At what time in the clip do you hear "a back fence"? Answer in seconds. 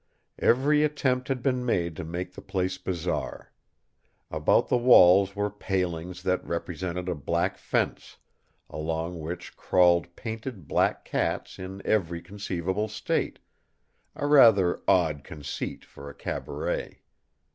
7.07-8.17